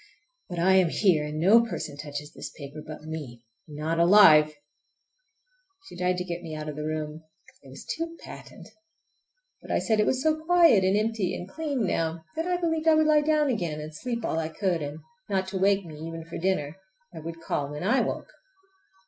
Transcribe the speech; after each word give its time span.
But 0.49 0.57
I 0.57 0.73
am 0.77 0.89
here, 0.89 1.25
and 1.27 1.37
no 1.37 1.61
person 1.63 1.95
touches 1.95 2.33
this 2.33 2.49
paper 2.57 2.81
but 2.81 3.03
me—not 3.03 3.99
alive! 3.99 4.55
She 5.85 5.95
tried 5.95 6.17
to 6.17 6.23
get 6.23 6.41
me 6.41 6.55
out 6.55 6.67
of 6.67 6.75
the 6.75 6.87
room—it 6.87 7.69
was 7.69 7.85
too 7.85 8.17
patent! 8.19 8.67
But 9.61 9.69
I 9.69 9.77
said 9.77 9.99
it 9.99 10.07
was 10.07 10.23
so 10.23 10.43
quiet 10.43 10.83
and 10.83 10.97
empty 10.97 11.35
and 11.35 11.47
clean 11.47 11.85
now 11.85 12.23
that 12.35 12.47
I 12.47 12.57
believed 12.57 12.87
I 12.87 12.95
would 12.95 13.05
lie 13.05 13.21
down 13.21 13.47
again 13.51 13.79
and 13.79 13.93
sleep 13.95 14.25
all 14.25 14.39
I 14.39 14.49
could; 14.49 14.81
and 14.81 15.01
not 15.29 15.47
to 15.49 15.59
wake 15.59 15.85
me 15.85 15.99
even 15.99 16.25
for 16.25 16.39
dinner—I 16.39 17.19
would 17.19 17.39
call 17.39 17.69
when 17.69 17.83
I 17.83 18.01
woke. 18.01 18.31